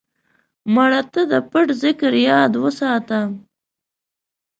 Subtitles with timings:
[0.73, 3.19] مړه ته د پټ ذکر یاد وساته